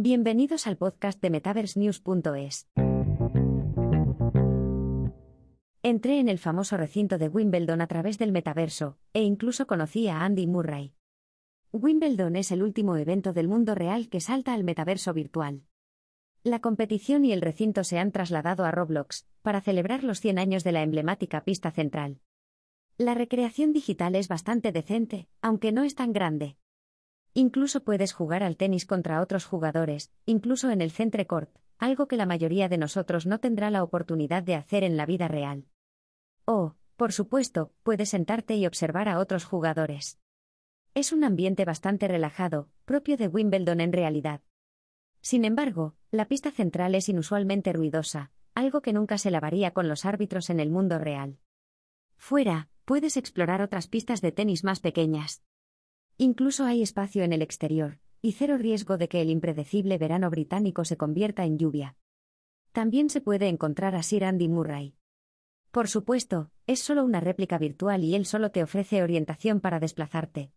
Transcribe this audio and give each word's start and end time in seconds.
Bienvenidos 0.00 0.68
al 0.68 0.76
podcast 0.76 1.20
de 1.20 1.28
MetaverseNews.es. 1.28 2.68
Entré 5.82 6.20
en 6.20 6.28
el 6.28 6.38
famoso 6.38 6.76
recinto 6.76 7.18
de 7.18 7.26
Wimbledon 7.28 7.80
a 7.80 7.88
través 7.88 8.16
del 8.16 8.30
metaverso, 8.30 8.96
e 9.12 9.24
incluso 9.24 9.66
conocí 9.66 10.06
a 10.06 10.20
Andy 10.20 10.46
Murray. 10.46 10.94
Wimbledon 11.72 12.36
es 12.36 12.52
el 12.52 12.62
último 12.62 12.96
evento 12.96 13.32
del 13.32 13.48
mundo 13.48 13.74
real 13.74 14.08
que 14.08 14.20
salta 14.20 14.54
al 14.54 14.62
metaverso 14.62 15.12
virtual. 15.12 15.64
La 16.44 16.60
competición 16.60 17.24
y 17.24 17.32
el 17.32 17.40
recinto 17.40 17.82
se 17.82 17.98
han 17.98 18.12
trasladado 18.12 18.64
a 18.64 18.70
Roblox, 18.70 19.26
para 19.42 19.60
celebrar 19.60 20.04
los 20.04 20.20
100 20.20 20.38
años 20.38 20.62
de 20.62 20.70
la 20.70 20.82
emblemática 20.82 21.42
pista 21.42 21.72
central. 21.72 22.20
La 22.98 23.14
recreación 23.14 23.72
digital 23.72 24.14
es 24.14 24.28
bastante 24.28 24.70
decente, 24.70 25.26
aunque 25.42 25.72
no 25.72 25.82
es 25.82 25.96
tan 25.96 26.12
grande. 26.12 26.56
Incluso 27.38 27.84
puedes 27.84 28.12
jugar 28.14 28.42
al 28.42 28.56
tenis 28.56 28.84
contra 28.84 29.20
otros 29.20 29.44
jugadores, 29.44 30.10
incluso 30.26 30.70
en 30.72 30.80
el 30.80 30.90
Centre 30.90 31.28
Court, 31.28 31.56
algo 31.78 32.08
que 32.08 32.16
la 32.16 32.26
mayoría 32.26 32.68
de 32.68 32.78
nosotros 32.78 33.26
no 33.26 33.38
tendrá 33.38 33.70
la 33.70 33.84
oportunidad 33.84 34.42
de 34.42 34.56
hacer 34.56 34.82
en 34.82 34.96
la 34.96 35.06
vida 35.06 35.28
real. 35.28 35.68
Oh, 36.46 36.74
por 36.96 37.12
supuesto, 37.12 37.72
puedes 37.84 38.08
sentarte 38.08 38.56
y 38.56 38.66
observar 38.66 39.08
a 39.08 39.20
otros 39.20 39.44
jugadores. 39.44 40.18
Es 40.94 41.12
un 41.12 41.22
ambiente 41.22 41.64
bastante 41.64 42.08
relajado, 42.08 42.70
propio 42.84 43.16
de 43.16 43.28
Wimbledon 43.28 43.80
en 43.80 43.92
realidad. 43.92 44.40
Sin 45.20 45.44
embargo, 45.44 45.94
la 46.10 46.26
pista 46.26 46.50
central 46.50 46.96
es 46.96 47.08
inusualmente 47.08 47.72
ruidosa, 47.72 48.32
algo 48.56 48.82
que 48.82 48.92
nunca 48.92 49.16
se 49.16 49.30
lavaría 49.30 49.70
con 49.70 49.86
los 49.86 50.06
árbitros 50.06 50.50
en 50.50 50.58
el 50.58 50.70
mundo 50.70 50.98
real. 50.98 51.38
Fuera, 52.16 52.68
puedes 52.84 53.16
explorar 53.16 53.62
otras 53.62 53.86
pistas 53.86 54.22
de 54.22 54.32
tenis 54.32 54.64
más 54.64 54.80
pequeñas. 54.80 55.44
Incluso 56.20 56.64
hay 56.64 56.82
espacio 56.82 57.22
en 57.22 57.32
el 57.32 57.42
exterior, 57.42 58.00
y 58.20 58.32
cero 58.32 58.58
riesgo 58.58 58.98
de 58.98 59.08
que 59.08 59.20
el 59.20 59.30
impredecible 59.30 59.98
verano 59.98 60.30
británico 60.30 60.84
se 60.84 60.96
convierta 60.96 61.44
en 61.44 61.58
lluvia. 61.58 61.96
También 62.72 63.08
se 63.08 63.20
puede 63.20 63.46
encontrar 63.46 63.94
a 63.94 64.02
Sir 64.02 64.24
Andy 64.24 64.48
Murray. 64.48 64.96
Por 65.70 65.86
supuesto, 65.86 66.50
es 66.66 66.80
solo 66.80 67.04
una 67.04 67.20
réplica 67.20 67.56
virtual 67.56 68.02
y 68.02 68.16
él 68.16 68.26
solo 68.26 68.50
te 68.50 68.64
ofrece 68.64 69.00
orientación 69.04 69.60
para 69.60 69.78
desplazarte. 69.78 70.50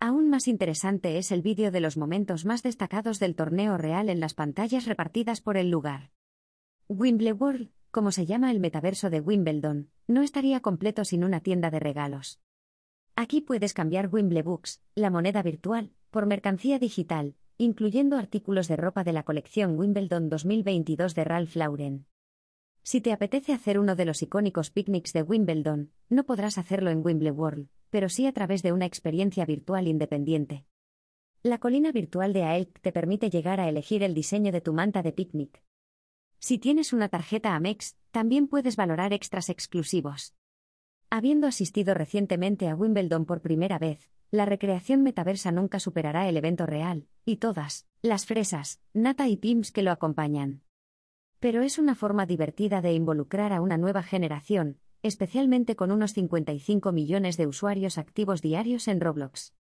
Aún 0.00 0.30
más 0.30 0.48
interesante 0.48 1.18
es 1.18 1.32
el 1.32 1.42
vídeo 1.42 1.70
de 1.70 1.80
los 1.80 1.98
momentos 1.98 2.46
más 2.46 2.62
destacados 2.62 3.18
del 3.18 3.36
torneo 3.36 3.76
real 3.76 4.08
en 4.08 4.20
las 4.20 4.32
pantallas 4.32 4.86
repartidas 4.86 5.42
por 5.42 5.58
el 5.58 5.68
lugar. 5.68 6.12
Wimbledon, 6.88 7.72
como 7.90 8.10
se 8.10 8.24
llama 8.24 8.50
el 8.50 8.58
metaverso 8.58 9.10
de 9.10 9.20
Wimbledon, 9.20 9.90
no 10.06 10.22
estaría 10.22 10.60
completo 10.60 11.04
sin 11.04 11.24
una 11.24 11.40
tienda 11.40 11.70
de 11.70 11.80
regalos. 11.80 12.40
Aquí 13.20 13.40
puedes 13.40 13.74
cambiar 13.74 14.10
Wimblebooks, 14.12 14.80
la 14.94 15.10
moneda 15.10 15.42
virtual, 15.42 15.90
por 16.12 16.26
mercancía 16.26 16.78
digital, 16.78 17.34
incluyendo 17.56 18.16
artículos 18.16 18.68
de 18.68 18.76
ropa 18.76 19.02
de 19.02 19.12
la 19.12 19.24
colección 19.24 19.76
Wimbledon 19.76 20.28
2022 20.28 21.16
de 21.16 21.24
Ralph 21.24 21.56
Lauren. 21.56 22.06
Si 22.84 23.00
te 23.00 23.10
apetece 23.10 23.52
hacer 23.52 23.80
uno 23.80 23.96
de 23.96 24.04
los 24.04 24.22
icónicos 24.22 24.70
picnics 24.70 25.12
de 25.12 25.24
Wimbledon, 25.24 25.90
no 26.08 26.26
podrás 26.26 26.58
hacerlo 26.58 26.90
en 26.90 27.04
Wimbledon, 27.04 27.70
pero 27.90 28.08
sí 28.08 28.24
a 28.24 28.32
través 28.32 28.62
de 28.62 28.70
una 28.70 28.86
experiencia 28.86 29.44
virtual 29.44 29.88
independiente. 29.88 30.64
La 31.42 31.58
colina 31.58 31.90
virtual 31.90 32.32
de 32.32 32.44
AELC 32.44 32.78
te 32.80 32.92
permite 32.92 33.30
llegar 33.30 33.58
a 33.58 33.68
elegir 33.68 34.04
el 34.04 34.14
diseño 34.14 34.52
de 34.52 34.60
tu 34.60 34.72
manta 34.72 35.02
de 35.02 35.10
picnic. 35.10 35.60
Si 36.38 36.58
tienes 36.58 36.92
una 36.92 37.08
tarjeta 37.08 37.56
Amex, 37.56 37.96
también 38.12 38.46
puedes 38.46 38.76
valorar 38.76 39.12
extras 39.12 39.48
exclusivos. 39.48 40.37
Habiendo 41.18 41.48
asistido 41.48 41.94
recientemente 41.94 42.68
a 42.68 42.76
Wimbledon 42.76 43.24
por 43.24 43.40
primera 43.40 43.80
vez, 43.80 44.08
la 44.30 44.44
recreación 44.44 45.02
metaversa 45.02 45.50
nunca 45.50 45.80
superará 45.80 46.28
el 46.28 46.36
evento 46.36 46.64
real, 46.64 47.08
y 47.24 47.38
todas, 47.38 47.88
las 48.02 48.24
fresas, 48.24 48.80
nata 48.94 49.26
y 49.26 49.36
pims 49.36 49.72
que 49.72 49.82
lo 49.82 49.90
acompañan. 49.90 50.62
Pero 51.40 51.62
es 51.62 51.76
una 51.80 51.96
forma 51.96 52.24
divertida 52.24 52.82
de 52.82 52.92
involucrar 52.92 53.52
a 53.52 53.60
una 53.60 53.78
nueva 53.78 54.04
generación, 54.04 54.78
especialmente 55.02 55.74
con 55.74 55.90
unos 55.90 56.12
55 56.12 56.92
millones 56.92 57.36
de 57.36 57.48
usuarios 57.48 57.98
activos 57.98 58.40
diarios 58.40 58.86
en 58.86 59.00
Roblox. 59.00 59.54